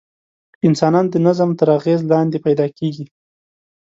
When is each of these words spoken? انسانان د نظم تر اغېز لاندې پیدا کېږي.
انسانان 0.67 1.05
د 1.09 1.15
نظم 1.25 1.49
تر 1.59 1.67
اغېز 1.77 2.01
لاندې 2.11 2.37
پیدا 2.45 2.67
کېږي. 2.77 3.05